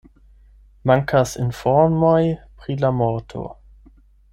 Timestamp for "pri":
2.63-2.81